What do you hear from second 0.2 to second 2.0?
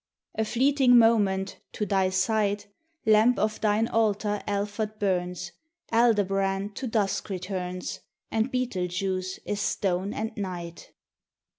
A fleeting moment, to